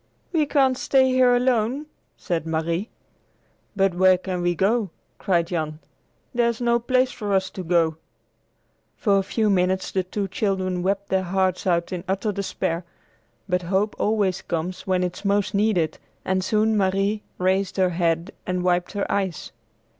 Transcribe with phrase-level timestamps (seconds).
[0.31, 1.85] "We can't stay here alone!"
[2.17, 2.89] said Marie.
[3.75, 4.89] "But where can we go?"
[5.19, 5.77] cried Jan.
[6.33, 7.97] "There's no place for us to go to!"
[8.97, 12.83] For a few minutes the two children wept their hearts out in utter despair,
[13.47, 18.31] but hope always comes when it is most needed, and soon Marie raised her head
[18.43, 19.51] and wiped her eyes.